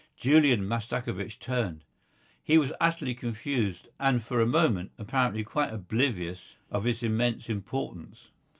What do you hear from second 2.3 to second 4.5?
He was utterly confused and for a